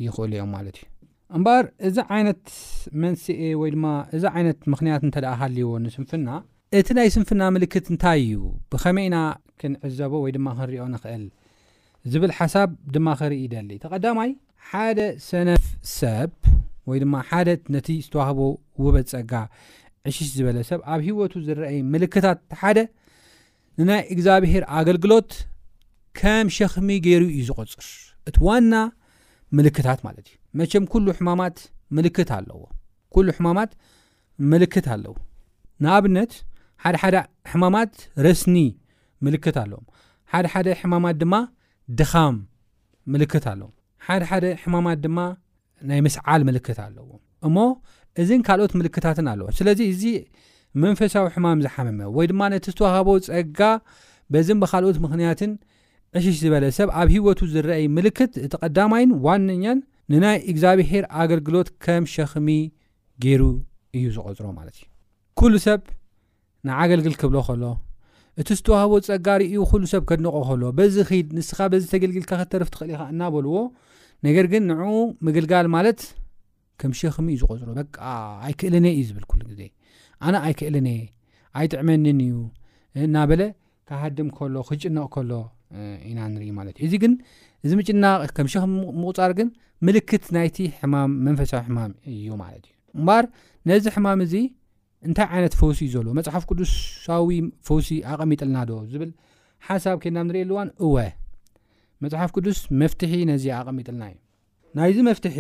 ይኽእሉ 0.06 0.32
እዮም 0.38 0.50
ማለት 0.56 0.78
እዩ 0.82 0.90
እምበር 1.38 1.64
እዚ 1.88 1.98
ዓይነት 2.16 2.42
መንስኤ 3.04 3.40
ወይድማ 3.62 3.86
እዚ 4.16 4.24
ዓይነት 4.36 4.60
ምክንያት 4.74 5.02
እንተደኣ 5.08 5.34
ሃልይዎ 5.42 5.70
ንስንፍና 5.86 6.28
እቲ 6.80 6.88
ናይ 6.98 7.10
ስንፍና 7.16 7.42
ምልክት 7.56 7.86
እንታይ 7.94 8.20
እዩ 8.26 8.38
ብኸመይኢና 8.72 9.18
ክንዕዘቦ 9.62 10.14
ወይድማ 10.26 10.48
ክንሪዮ 10.58 10.84
ንኽእል 10.94 11.26
ዝብል 12.12 12.32
ሓሳብ 12.38 12.70
ድማ 12.96 13.08
ክርኢ 13.20 13.36
ይደሊ 13.46 13.72
ተቐዳማይ 13.84 14.32
ሓደ 14.70 15.00
ሰነፍ 15.30 15.64
ሰብ 15.98 16.32
ወይ 16.90 16.98
ድማ 17.04 17.16
ሓደ 17.30 17.48
ነቲ 17.76 17.88
ዝተዋህቦ 18.06 18.40
ውበት 18.86 19.08
ፀጋ 19.14 19.32
እሽሽ 20.10 20.30
ዝበለ 20.38 20.58
ሰብ 20.70 20.80
ኣብ 20.94 21.02
ሂወቱ 21.08 21.34
ዝረአይ 21.48 21.78
ምልክታት 21.94 22.40
ሓደ 22.62 22.78
ንናይ 23.80 24.02
እግዚአብሄር 24.14 24.64
ኣገልግሎት 24.80 25.32
ከም 26.20 26.48
ሸክሚ 26.58 26.90
ገይሩ 27.06 27.24
እዩ 27.34 27.42
ዝቆፅር 27.50 27.88
እቲ 28.30 28.38
ዋና 28.48 28.74
ምልክታት 29.58 30.00
ማለት 30.08 30.26
እዩ 30.30 30.36
መቸም 30.60 30.84
ኩሉ 30.92 31.06
ሕማማት 31.20 31.58
ምልክት 31.98 32.30
ኣለዎ 32.38 32.60
ኩሉ 33.16 33.28
ሕማማት 33.38 33.72
ምልክት 34.52 34.86
ኣለዎ 34.94 35.14
ንኣብነት 35.84 36.32
ሓደሓደ 36.84 37.18
ሕማማት 37.52 37.94
ረስኒ 38.26 38.56
ምልክት 39.26 39.58
ኣለዎም 39.64 39.86
ሓደሓደ 40.32 40.68
ሕማማት 40.82 41.16
ድማ 41.22 41.36
ድኻም 42.00 42.36
ምልክት 43.14 43.46
ኣለዎም 43.52 43.74
ሓደሓደ 44.06 44.46
ሕማማት 44.62 44.98
ድማ 45.06 45.20
ናይ 45.90 46.00
ምስዓል 46.08 46.42
ምልክት 46.50 46.78
ኣለዎ 46.88 47.08
እሞ 47.48 47.56
እዚን 48.24 48.42
ካልኦት 48.48 48.74
ምልክታትን 48.80 49.28
ኣለ 49.32 49.42
ስለዚ 49.58 49.80
እዚ 49.94 50.04
መንፈሳዊ 50.84 51.26
ሕማም 51.36 51.60
ዝሓመመ 51.66 52.00
ወይ 52.18 52.26
ድማ 52.32 52.42
ነቲ 52.54 52.66
ዝተዋህቦ 52.74 53.10
ፀጋ 53.28 53.60
በዝን 54.34 54.60
ብካልኦት 54.64 54.98
ምኽንያትን 55.04 55.52
ዕሽሽ 56.18 56.36
ዝበለ 56.44 56.66
ሰብ 56.78 56.90
ኣብ 57.00 57.08
ሂወቱ 57.16 57.40
ዝረአይ 57.54 57.84
ምልክት 57.98 58.34
እቲ 58.46 58.54
ቀዳማይን 58.66 59.12
ዋነኛን 59.26 59.80
ንናይ 60.14 60.38
እግዚኣብሄር 60.52 61.06
ኣገልግሎት 61.22 61.70
ከም 61.84 62.04
ሸኽሚ 62.14 62.50
ገይሩ 63.24 63.42
እዩ 63.98 64.06
ዝቐፅሮ 64.18 64.48
ማለት 64.60 64.76
እዩ 64.82 64.86
ኩሉ 65.40 65.54
ሰብ 65.68 65.82
ንዓገልግል 66.70 67.16
ክብሎ 67.22 67.38
ኸሎ 67.48 67.64
እቲ 68.42 68.48
ዝተዋህቦ 68.60 68.94
ፀጋ 69.10 69.28
ርእዩ 69.42 69.58
ኩሉ 69.72 69.84
ሰብ 69.94 70.04
ከድንቆ 70.10 70.36
ከሎ 70.50 70.64
በዚ 70.78 70.96
ክድ 71.10 71.28
ንስኻ 71.38 71.60
በዚ 71.74 71.84
ተገልጊልካ 71.96 72.32
ክተርፍትኽእል 72.44 72.92
ኢኻ 72.96 73.04
እናበልዎ 73.14 73.56
ነገር 74.28 74.46
ግን 74.54 74.64
ንዕኡ 74.72 74.92
ምግልጋል 75.28 75.68
ማለት 75.76 76.00
ከም 76.82 76.92
ሸክሚእዩ 77.00 77.38
ዝቆፅሮ 77.42 77.70
በ 77.78 77.82
ኣይክእለነ 78.46 78.86
እዩ 78.98 79.04
ዝብል 79.10 79.26
ሉ 79.40 79.42
ግዜ 79.52 79.62
ኣነ 80.28 80.36
ኣይክእለነ 80.46 80.90
ኣይጥዕመኒን 81.60 82.20
እዩ 82.28 82.36
እና 83.06 83.16
በለ 83.30 83.42
ካሃድም 83.90 84.30
ከሎ 84.38 84.56
ክጭነቕ 84.70 85.08
ከሎ 85.16 85.32
ኢና 86.10 86.20
ንሪኢ 86.34 86.52
ማለት 86.60 86.76
እዩ 86.82 86.86
እዚ 86.88 86.94
ግን 87.04 87.14
እዚ 87.66 87.72
ምጭናቅ 87.80 88.30
ከም 88.38 88.48
ሸክ 88.54 88.66
ምቁፃር 89.02 89.32
ግን 89.40 89.48
ምልክት 89.88 90.26
ናይቲ 90.38 90.58
ሕማም 90.80 91.12
መንፈሳዊ 91.28 91.62
ሕማም 91.68 91.94
እዩ 92.14 92.28
ማለት 92.44 92.64
እዩ 92.70 92.76
እምበር 93.00 93.26
ነዚ 93.72 93.86
ሕማም 93.96 94.20
እዚ 94.28 94.36
እንታይ 95.10 95.28
ዓይነት 95.36 95.54
ፈውሲ 95.62 95.80
እ 95.90 95.92
ዘሎዎ 95.96 96.12
መፅሓፍ 96.20 96.44
ቅዱሳዊ 96.52 97.32
ፈውሲ 97.68 97.88
ኣቐሚጥልና 98.14 98.60
ዶ 98.70 98.74
ዝብል 98.92 99.12
ሓሳብ 99.68 99.98
ኬድናብ 100.04 100.26
ንሪእ 100.30 100.46
ልዋን 100.50 100.70
እወ 100.86 100.96
መፅሓፍ 102.04 102.30
ቅዱስ 102.38 102.60
መፍትሒ 102.84 103.14
ነዚ 103.32 103.44
ኣቐሚጥልና 103.60 104.04
እዩ 104.14 104.18
ናይዚ 104.78 104.98
መፍትሒ 105.10 105.38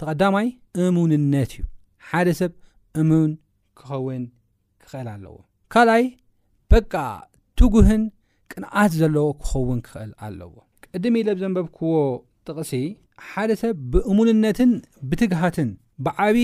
ተቐዳማይ 0.00 0.46
እሙንነት 0.84 1.50
እዩ 1.56 1.62
ሓደ 2.08 2.28
ሰብ 2.40 2.52
እሙን 3.00 3.30
ክኸውን 3.78 4.22
ክኽእል 4.82 5.06
ኣለዎ 5.14 5.34
ካልኣይ 5.72 6.04
በቃ 6.72 6.94
ትጉህን 7.58 8.02
ቅንኣት 8.52 8.90
ዘለዎ 9.00 9.26
ክኸውን 9.42 9.78
ክኽእል 9.86 10.10
ኣለዎ 10.26 10.50
ቅድሚ 10.92 11.14
ኢለ 11.22 11.28
ኣብ 11.34 11.38
ዘንበብክዎ 11.42 11.92
ጥቕሲ 12.48 12.72
ሓደ 13.30 13.50
ሰብ 13.62 13.76
ብእሙንነትን 13.92 14.72
ብትግሃትን 15.10 15.70
ብዓብዪ 16.06 16.38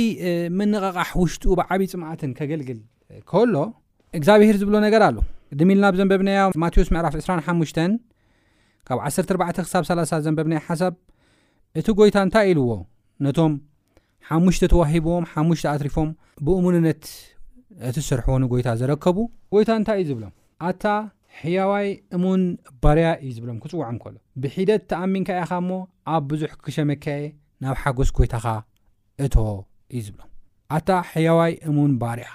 መነቐቓሕ 0.61 1.11
ውሽጡኡ 1.23 1.55
ብዓብዪ 1.61 1.87
ፅምዓትን 1.93 2.31
ከገልግል 2.39 2.81
ከህሎ 3.33 3.57
እግዚኣብሔር 4.19 4.57
ዝብሎ 4.63 4.75
ነገር 4.87 5.03
ኣሎ 5.09 5.17
ቅድሚ 5.55 5.69
ኢልናብ 5.77 5.95
ዘንበብነያ 6.01 6.41
ማቴዎስ 6.63 6.89
ምዕራፍ 6.95 7.15
25 7.21 7.81
ካብ 8.89 8.99
14 9.09 9.73
ሳ 9.73 9.81
30 9.91 10.15
ዘንበብና 10.29 10.55
ሓሳብ 10.69 10.95
እቲ 11.81 11.87
ጎይታ 11.99 12.17
እንታይ 12.27 12.47
ኢልዎ 12.53 12.71
ነቶም 13.27 13.53
ሓሙሽተ 14.29 14.65
ተዋሂቦዎም 14.73 15.25
ሓሙሽተ 15.33 15.67
ኣትሪፎም 15.75 16.09
ብእሙንነት 16.47 17.05
እቲ 17.89 17.97
ሰርሕኑ 18.09 18.43
ጎይታ 18.53 18.69
ዘረከቡ 18.81 19.19
ጎይታ 19.55 19.69
እንታይ 19.81 19.99
እዩ 20.01 20.07
ዝብሎም 20.11 20.33
ኣታ 20.69 20.85
ሕያዋይ 21.41 21.89
እሙን 22.17 22.43
ባርያ 22.85 23.07
እዩ 23.25 23.31
ዝብሎም 23.37 23.59
ክፅዋዖም 23.63 23.99
ከሎ 24.03 24.17
ብሒደት 24.43 24.83
ተኣሚንካ 24.91 25.29
ኢኻ 25.43 25.53
ሞ 25.69 25.79
ኣብ 26.17 26.25
ብዙሕ 26.31 26.53
ክሸመካኤ 26.67 27.23
ናብ 27.65 27.77
ሓጎስ 27.83 28.11
ጎይታኻ 28.19 28.47
እቶ 29.27 29.37
እዩ 29.95 30.03
ዝብሎ 30.07 30.21
ኣታ 30.77 30.89
ሕያዋይ 31.13 31.55
እሙን 31.71 31.93
ባርያ 32.03 32.29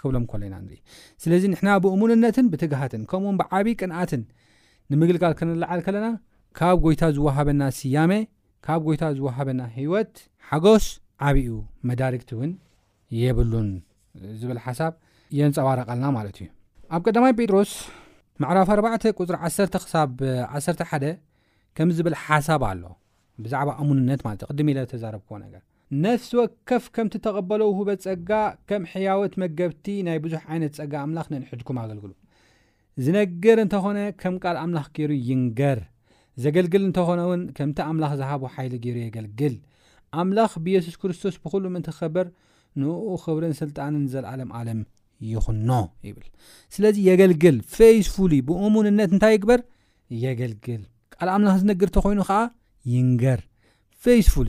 ክብሎም 0.00 0.24
ከሎኢና 0.30 0.56
ንኢ 0.66 0.76
ስለዚ 1.24 1.42
ንሕና 1.52 1.68
ብእሙንነትን 1.84 2.46
ብትግሃትን 2.52 3.02
ከምኡውን 3.10 3.36
ብዓብዪ 3.40 3.68
ቅንኣትን 3.82 4.22
ንምግልጋል 4.92 5.34
ክንለዓል 5.40 5.80
ከለና 5.86 6.08
ካብ 6.58 6.76
ጎይታ 6.86 7.02
ዝዋሃበና 7.16 7.62
ስያሜ 7.78 8.12
ካብ 8.66 8.80
ጎይታ 8.86 9.04
ዝወሃበና 9.16 9.60
ህወት 9.74 10.14
ሓጎስ 10.48 10.84
ዓብኡ 11.26 11.48
መዳርክቲ 11.88 12.30
እውን 12.36 12.52
የብሉን 13.18 13.68
ዝብል 14.40 14.58
ሓሳብ 14.64 14.94
የንፀባረቐልና 15.38 16.06
ማለት 16.16 16.36
እዩ 16.40 16.46
ኣብ 16.96 17.00
ቀዳማይ 17.06 17.32
ጴጥሮስ 17.38 17.72
መዕራፍ 18.42 18.68
4 18.76 18.96
ፅሪ 19.18 19.36
1 19.50 19.78
ሳብ 19.92 20.10
11 20.56 21.06
ከም 21.76 21.88
ዝብል 21.98 22.16
ሓሳብ 22.24 22.62
ኣሎ 22.70 22.82
ብዛዕባ 23.44 23.70
አሙንነት 23.82 24.20
ማለት 24.26 24.42
እዩ 24.42 24.48
ቅድሚ 24.52 24.68
ኢለ 24.74 24.80
ተዛረብክዎ 24.92 25.36
ነገር 25.46 25.62
ነፍሲ 26.06 26.30
ወከፍ 26.40 26.84
ከምቲ 26.96 27.14
ተቐበለ 27.26 27.62
ውህበት 27.72 27.98
ጸጋ 28.06 28.30
ከም 28.70 28.82
ሕያወት 28.94 29.34
መገብቲ 29.44 29.86
ናይ 30.08 30.18
ብዙሕ 30.26 30.40
ዓይነት 30.54 30.72
ፀጋ 30.80 30.92
ኣምላኽ 31.06 31.26
ንንሕድኩም 31.34 31.78
ኣገልግሉ 31.84 32.12
ዝነገር 33.06 33.58
እንተኾነ 33.66 33.98
ከም 34.22 34.34
ቃል 34.44 34.58
ኣምላኽ 34.64 34.88
ገይሩ 34.98 35.12
ይንገር 35.30 35.80
ዘገልግል 36.44 36.82
እንተኾነ 36.86 37.20
እውን 37.26 37.42
ከምቲ 37.56 37.78
ኣምላኽ 37.90 38.12
ዝሃቦ 38.20 38.42
ሓይሊ 38.54 38.72
ገይሩ 38.84 38.96
የገልግል 39.04 39.54
ኣምላኽ 40.20 40.52
ብየሱስ 40.64 40.94
ክርስቶስ 41.02 41.34
ብኩሉ 41.44 41.64
ምእንቲ 41.74 41.88
ክከበር 41.96 42.26
ንኡ 42.80 43.04
ክብርን 43.24 43.54
ስልጣንን 43.60 44.04
ዘለኣለም 44.14 44.50
ዓለም 44.58 44.80
ይኹኖ 45.32 45.70
ይብል 46.08 46.26
ስለዚ 46.74 46.96
የገልግል 47.08 47.56
ፌስፉሉ 47.76 48.32
ብእሙንነት 48.48 49.10
እንታይ 49.14 49.32
ይግበር 49.36 49.60
የገልግል 50.24 50.82
ካል 51.14 51.28
ኣምላኽ 51.36 51.56
ዝነግር 51.62 51.90
ተ 51.94 51.98
ኮይኑ 52.06 52.20
ከዓ 52.30 52.40
ይንገር 52.94 53.40
ፌስፉሉ 54.06 54.48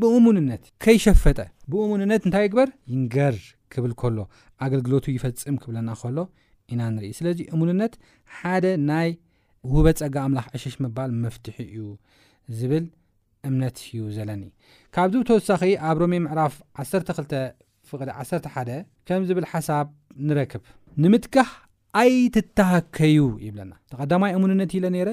ብእሙንነት 0.00 0.64
ከይሸፈጠ 0.84 1.38
ብእሙንነት 1.72 2.22
እንታይ 2.28 2.44
ይግበር 2.46 2.68
ይንገር 2.92 3.36
ክብል 3.72 3.92
ከሎ 4.02 4.16
ኣገልግሎቱ 4.66 5.06
ይፈፅም 5.16 5.56
ክብለና 5.62 5.90
ከሎ 6.02 6.18
ኢና 6.72 6.82
ንርኢ 6.94 7.08
ስለዚ 7.20 7.38
እሙንነት 7.54 7.94
ሓደ 8.36 8.64
ናይ 8.88 9.10
ውበትፀጋ 9.76 10.16
ኣምላኽ 10.26 10.46
ዕሽሽ 10.56 10.74
ምባል 10.84 11.10
መፍትሒ 11.24 11.56
እዩ 11.68 11.78
ዝብል 12.58 12.84
እምነት 13.48 13.76
እዩ 13.88 13.98
ዘለኒ 14.16 14.42
ካብዚ 14.94 15.14
ተወሳኺ 15.28 15.62
ኣብ 15.88 15.96
ሮሜ 16.02 16.14
ምዕራፍ 16.26 16.54
12 16.82 17.34
ፍቕ 17.90 18.00
11 18.20 18.70
ከም 19.08 19.22
ዝብል 19.30 19.46
ሓሳብ 19.52 19.86
ንረክብ 20.28 20.62
ንምትጋህ 21.04 21.50
ኣይትተሃከዩ 22.02 23.18
ይብለና 23.46 23.72
ተቐዳማይ 23.92 24.32
እሙንነት 24.38 24.72
ኢለ 24.78 24.86
ነረ 24.96 25.10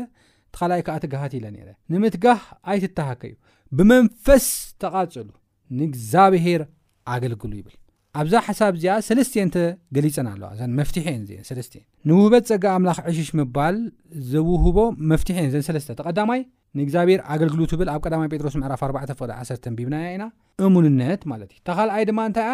ተኻልኣይ 0.55 0.81
ከዓ 0.87 0.95
ትግሃት 1.05 1.33
ኢለ 1.39 1.45
ነይረ 1.55 1.69
ንምትጋህ 1.93 2.41
ኣይትታሃከዩ 2.73 3.33
ብመንፈስ 3.77 4.47
ተቓጽሉ 4.83 5.27
ንእግዚኣብሄር 5.79 6.61
ኣገልግሉ 7.13 7.51
ይብል 7.59 7.75
ኣብዛ 8.21 8.33
ሓሳብ 8.47 8.73
እዚኣ 8.77 8.93
ሰለስትን 9.07 9.47
ተ 9.53 9.61
ገሊፀን 9.95 10.27
ኣለዋ 10.33 10.49
እዘ 10.55 10.61
መፍትሐን 10.79 11.21
ዚን 11.29 11.39
ስተን 11.65 11.83
ንውህበት 12.07 12.43
ፀጋ 12.49 12.65
ኣምላኽ 12.77 12.97
ዕሽሽ 13.11 13.29
ምባል 13.39 13.77
ዘውህቦ 14.31 14.77
መፍትሐን 15.11 15.47
ዘን 15.53 15.63
ስተ 15.85 15.91
ተ 15.99 16.05
ቀዳማይ 16.09 16.41
ንእግዚኣብሔር 16.77 17.19
ኣገልግሎት 17.33 17.69
ዝብል 17.73 17.89
ኣብ 17.93 17.99
ቀዳማይ 18.07 18.27
ጴጥሮስ 18.33 18.55
ምዕራፍ4 18.59 19.11
ፍቅ 19.21 19.29
1 19.35 19.67
ቢብናያ 19.79 20.07
ኢና 20.15 20.25
እሙንነት 20.67 21.21
ማለት 21.31 21.49
እዩ 21.55 21.59
ተኻልኣይ 21.69 22.05
ድማ 22.09 22.19
እንታይያ 22.29 22.53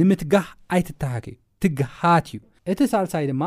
ንምትጋህ 0.00 0.48
ኣይትተሃከ 0.76 1.24
ዩ 1.34 1.38
ትግሃት 1.64 2.26
እዩ 2.32 2.40
እቲ 2.74 2.80
ሳልሳይ 2.94 3.24
ድማ 3.32 3.44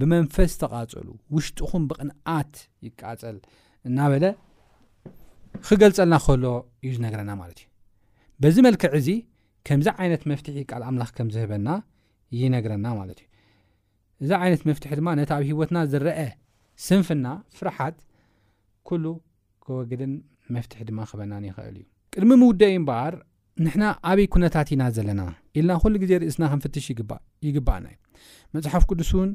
ብመንፈስ 0.00 0.52
ተቓፀሉ 0.64 1.08
ውሽጡኹም 1.34 1.82
ብቕንኣት 1.90 2.52
ይቃፀል 2.88 3.36
እናበለ 3.88 4.24
ክገልፀልና 5.68 6.16
ከሎ 6.26 6.44
እዩ 6.84 6.92
ዝነገረና 6.98 7.30
ማለት 7.42 7.58
እዩ 7.62 7.66
በዚ 8.42 8.56
መልክዕ 8.68 8.90
እዚ 9.02 9.08
ከምዚ 9.68 9.86
ዓይነት 10.02 10.22
መፍትሒ 10.30 10.58
ካል 10.70 10.82
ኣምላኽ 10.88 11.10
ከምዝህበና 11.16 11.68
ይነግረና 12.40 12.86
ማለት 13.00 13.18
እዩ 13.22 13.26
እዛ 14.24 14.30
ዓይነት 14.44 14.62
መፍትሒ 14.68 14.90
ድማ 15.00 15.08
ነቲ 15.20 15.30
ኣብ 15.36 15.42
ሂወትና 15.48 15.78
ዝረአ 15.92 16.18
ስንፍና 16.86 17.26
ፍርሓት 17.58 17.96
ኩሉ 18.90 19.04
ክወግድን 19.64 20.12
መፍትሒ 20.54 20.80
ድማ 20.90 21.00
ክበናን 21.10 21.44
ይኽእል 21.50 21.76
እዩ 21.80 21.84
ቅድሚ 22.14 22.30
ምውደይ 22.42 22.74
ምበኣር 22.82 23.14
ንሕና 23.64 23.84
ኣበይ 24.10 24.26
ኩነታት 24.34 24.68
ኢና 24.74 24.82
ዘለና 24.96 25.22
ኢልና 25.58 25.72
ኩሉ 25.82 25.94
ግዜ 26.02 26.12
ርእስና 26.24 26.44
ክንፍትሽ 26.52 26.86
ይግባአና 27.48 27.84
እዩ 27.92 27.98
መፅሓፍ 28.56 28.84
ቅዱስ 28.90 29.10
እውን 29.16 29.30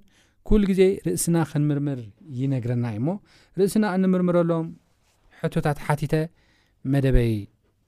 ኩሉ 0.50 0.62
ግዜ 0.72 0.82
ርእስና 1.08 1.38
ክንምርምር 1.52 2.00
ይነግረና 2.40 2.86
እሞ 3.00 3.08
ርእስና 3.60 3.86
እንምርምረሎም 3.98 4.68
ሕቶታት 5.42 5.80
ሓቲተ 5.88 6.14
መደበይ 6.94 7.34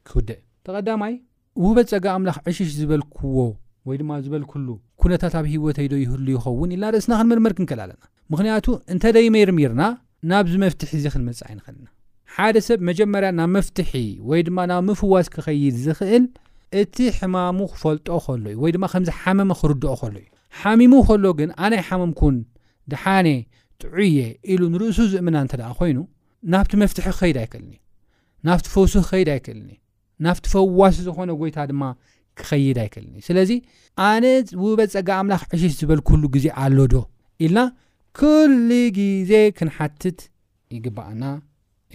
ክውድእ 0.09 0.41
ተቐዳማይ 0.67 1.13
ውህበት 1.63 1.87
ፀጋ 1.93 2.05
ኣምላኽ 2.15 2.35
ዕሽሽ 2.49 2.69
ዝበልክዎ 2.79 3.37
ወይ 3.89 3.95
ድማ 3.99 4.11
ዝበልኩሉ 4.23 4.67
ኩነታት 5.01 5.33
ኣብ 5.39 5.45
ሂወተይዶ 5.51 5.93
ይህሉ 6.01 6.25
ይኸውን 6.33 6.71
ኢልና 6.75 6.89
ርእስና 6.93 7.11
ክንምርመር 7.19 7.53
ክንክእል 7.57 7.79
ኣለና 7.83 8.01
ምኽንያቱ 8.31 8.67
እንተደይመር 8.93 9.49
ሚርና 9.57 9.83
ናብዚ 10.31 10.53
መፍትሒ 10.63 10.91
እዚ 10.99 11.05
ክንመፅእ 11.13 11.43
ዓይንክእልና 11.47 11.87
ሓደ 12.35 12.55
ሰብ 12.67 12.79
መጀመርያ 12.89 13.29
ናብ 13.39 13.49
መፍትሒ 13.57 13.93
ወይ 14.31 14.41
ድማ 14.49 14.59
ናብ 14.71 14.83
ምፍዋስ 14.89 15.29
ክኸይድ 15.35 15.77
ዝኽእል 15.85 16.25
እቲ 16.81 16.95
ሕማሙ 17.17 17.59
ክፈልጦ 17.73 18.07
ኸሎ 18.25 18.45
እዩ 18.53 18.59
ወይ 18.65 18.71
ድማ 18.75 18.85
ከምዚ 18.93 19.09
ሓመመ 19.21 19.51
ክርድኦ 19.61 19.93
ኸሎ 20.03 20.15
እዩ 20.21 20.27
ሓሚሙ 20.59 20.93
ከሎ 21.09 21.25
ግን 21.39 21.49
ኣናይ 21.65 21.81
ሓመምኩን 21.89 22.37
ድሓነ 22.93 23.27
ጥዑየ 23.81 24.19
ኢሉ 24.53 24.61
ንርእሱ 24.75 24.99
ዝእምና 25.13 25.35
እንተ 25.45 25.53
ደኣ 25.61 25.71
ኮይኑ 25.81 25.99
ናብቲ 26.53 26.71
መፍትሒ 26.83 27.05
ክኸይድ 27.15 27.37
ኣይክእልኒ 27.43 27.71
እዩ 27.77 27.81
ናብቲ 28.49 28.65
ፈውሱ 28.75 28.93
ክኸይድ 29.05 29.29
ኣይክእልኒ 29.37 29.69
ናብቲ 30.25 30.45
ፈዋስ 30.53 30.95
ዝኾነ 31.07 31.29
ጎይታ 31.41 31.57
ድማ 31.71 31.83
ክኸይድ 32.39 32.77
ኣይከልኒ 32.83 33.15
ስለዚ 33.27 33.49
ኣነ 34.07 34.25
ውበት 34.63 34.89
ፀጋ 34.95 35.09
ኣምላኽ 35.21 35.41
ዕሽሽ 35.55 35.73
ዝበል 35.79 36.01
ኩሉ 36.07 36.23
ግዜ 36.35 36.45
ኣሎዶ 36.63 36.95
ኢልና 37.45 37.59
ኩሉ 38.19 38.69
ግዜ 38.97 39.31
ክንሓትት 39.57 40.19
ይግባኣና 40.75 41.23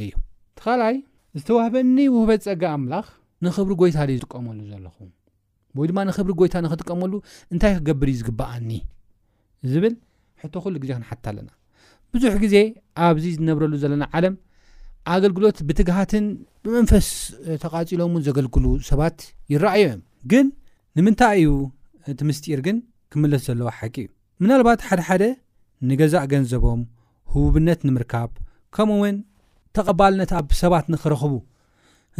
እዩ 0.02 0.12
ተኻልኣይ 0.60 0.96
ዝተዋህበኒ 1.38 1.96
ውህበት 2.14 2.42
ፀጋ 2.48 2.62
ኣምላኽ 2.76 3.06
ንክብሪ 3.46 3.72
ጎይታ 3.82 3.98
ዶ 4.08 4.12
ይጥቀመሉ 4.18 4.58
ዘለኹ 4.70 4.96
ወይ 5.80 5.86
ድማ 5.90 5.98
ንኽብሪ 6.10 6.32
ጎይታ 6.40 6.54
ንክጥቀመሉ 6.66 7.12
እንታይ 7.52 7.72
ክገብር 7.78 8.08
እዩ 8.12 8.16
ዝግበኣኒ 8.20 8.70
ዝብል 9.72 9.94
ሕቶ 10.42 10.54
ኩሉ 10.64 10.74
ግዜ 10.82 10.90
ክንሓትት 10.96 11.26
ኣለና 11.30 11.50
ብዙሕ 12.14 12.34
ግዜ 12.44 12.54
ኣብዚ 13.04 13.24
ዝነብረሉ 13.36 13.72
ዘለና 13.82 14.04
ዓለም 14.16 14.34
ኣገልግሎት 15.14 15.58
ብትግሃትን 15.68 16.24
ብመንፈስ 16.64 17.06
ተቓፂሎም 17.62 18.12
እን 18.18 18.22
ዘገልግሉ 18.26 18.64
ሰባት 18.88 19.16
ይረኣዩ 19.52 19.82
እዮም 19.86 20.00
ግን 20.32 20.46
ንምንታይ 20.98 21.38
እዩ 21.46 21.52
እቲ 22.12 22.20
ምስጢኢር 22.28 22.60
ግን 22.66 22.76
ክምለስ 23.12 23.42
ዘለዎ 23.48 23.68
ሓቂ 23.78 23.94
እዩ 24.04 24.08
ምናልባት 24.42 24.80
ሓደሓደ 24.88 25.24
ንገዛእ 25.88 26.26
ገንዘቦም 26.32 26.80
ህቡብነት 27.34 27.80
ንምርካብ 27.88 28.30
ከምኡ 28.76 28.94
እውን 29.00 29.16
ተቐባልነት 29.76 30.30
ኣብ 30.38 30.48
ሰባት 30.62 30.86
ንኽረኽቡ 30.94 31.32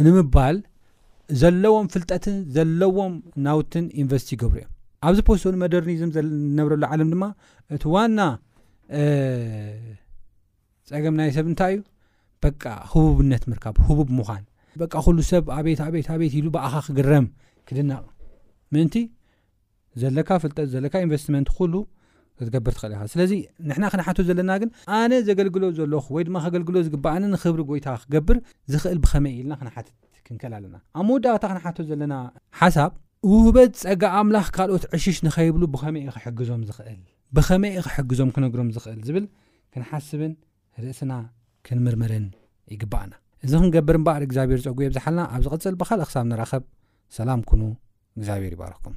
ንምባል 0.07 0.57
ዘለዎም 1.41 1.85
ፍልጠትን 1.93 2.37
ዘለዎም 2.55 3.13
ናውትን 3.45 3.85
ዩንቨስቲ 4.01 4.29
ይገብሩ 4.35 4.57
እዮም 4.63 4.71
ኣብዚ 5.07 5.19
ፖስቶን 5.27 5.55
ሞደርኒዝም 5.63 6.11
ዘዝነብረሉ 6.15 6.83
ዓለም 6.93 7.07
ድማ 7.13 7.23
እቲ 7.77 7.83
ዋና 7.95 8.19
ፀገም 10.91 11.13
ናይ 11.19 11.29
ሰብ 11.37 11.45
እንታይ 11.51 11.73
እዩ 11.77 11.79
በቃ 12.45 12.63
ህቡብነት 12.93 13.43
ምርካብ 13.51 13.75
ህቡብ 13.87 14.07
ምዃን 14.19 14.43
በ 14.79 14.83
ኩሉ 15.05 15.17
ሰብ 15.31 15.43
ኣቤት 15.57 15.79
ኣቤት 15.87 16.07
ቤት 16.21 16.33
ኢሉ 16.37 16.47
በኣኻ 16.55 16.73
ክግረም 16.87 17.25
ክድናቕ 17.67 18.03
ምንቲ 18.73 18.95
ዘለካ 20.01 20.29
ፍልጠት 20.43 20.67
ዘለካ 20.75 20.93
ኢንቨስትመንት 21.05 21.49
ኩሉ 21.57 21.73
ክትገብር 22.37 22.73
ትኽእል 22.77 22.93
ኢካ 22.95 23.01
ስለዚ 23.13 23.31
ንሕና 23.69 23.85
ክንሓቶ 23.93 24.17
ዘለና 24.29 24.51
ግን 24.61 24.69
ኣነ 24.99 25.11
ዘገልግሎ 25.27 25.63
ዘለኹ 25.79 26.05
ወይ 26.15 26.23
ድማ 26.27 26.37
ከገልግሎ 26.45 26.75
ዝግባእ 26.87 27.17
ንክብሪ 27.33 27.61
ጎይታ 27.69 27.87
ክገብር 28.03 28.37
ዝኽእል 28.73 28.99
ብኸመይ 29.03 29.33
ኢልና 29.39 29.53
ክንሓትት 29.59 29.93
ክንከል 30.27 30.53
ኣለና 30.57 30.75
ኣብ 30.99 31.05
መወዳታ 31.09 31.43
ክንሓቶ 31.51 31.77
ዘለና 31.91 32.13
ሓሳብ 32.61 32.91
ውህበት 33.31 33.73
ፀጋ 33.83 34.03
ኣምላኽ 34.21 34.47
ካልኦት 34.57 34.85
ዕሽሽ 34.97 35.19
ንኸይብሉ 35.27 35.63
ብኸመይም 35.73 36.09
ልብኸመይይ 37.35 37.77
ክሕግዞም 37.85 38.31
ክነግሮም 38.33 38.67
ዝኽእል 38.73 38.99
ዝብል 39.07 39.25
ክንሓስብን 39.73 40.33
ርእስና 40.81 41.11
ክንምርምርን 41.67 42.25
ይግባአና 42.73 43.11
እዚ 43.45 43.51
ክንገብር 43.63 43.95
እምበኣር 43.99 44.23
እግዚኣብሄር 44.27 44.61
ፀጉ 44.67 44.75
ብዝሓልና 44.91 45.19
ኣብ 45.33 45.41
ዝቕፅል 45.47 45.75
ብካልእ 45.81 46.07
ክሳብ 46.11 46.25
ንራኸብ 46.31 46.63
ሰላም 47.17 47.43
ኩኑ 47.51 47.61
እግዚኣብሄር 48.19 48.55
ይባርኩም 48.57 48.95